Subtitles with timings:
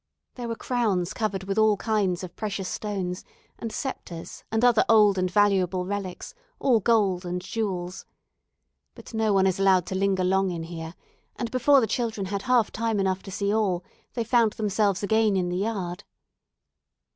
[0.33, 3.23] There were crowns covered with all kinds of precious stones,
[3.59, 8.07] and sceptres, and other old and valuable relics, all gold and jewels.
[8.95, 10.95] But no one is allowed to linger long in here,
[11.35, 13.83] and before the children had half time enough to see all,
[14.15, 16.03] they found themselves again in the yard.